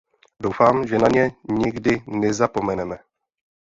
[0.41, 2.97] Doufám, že na ně nikdy nezapomeneme.